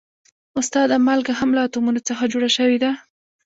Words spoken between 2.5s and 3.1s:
شوې ده